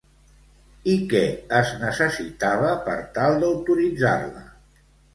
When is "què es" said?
1.11-1.75